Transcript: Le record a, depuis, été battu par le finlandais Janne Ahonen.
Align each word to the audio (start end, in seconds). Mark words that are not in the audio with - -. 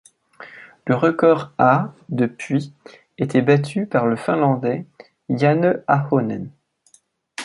Le 0.87 0.95
record 0.95 1.53
a, 1.59 1.93
depuis, 2.09 2.73
été 3.19 3.43
battu 3.43 3.85
par 3.85 4.07
le 4.07 4.15
finlandais 4.15 4.87
Janne 5.29 5.83
Ahonen. 5.85 6.49